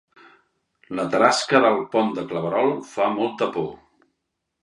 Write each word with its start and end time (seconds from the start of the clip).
La 0.99 1.03
tarasca 1.15 1.59
del 1.65 1.77
Pont 1.91 2.09
de 2.19 2.25
Claverol 2.31 2.73
fa 2.95 3.11
molta 3.19 3.51
por 3.59 3.69